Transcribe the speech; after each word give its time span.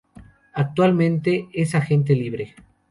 Actualmente 0.55 1.47
es 1.53 1.75
agente 1.75 2.15
libre. 2.15 2.55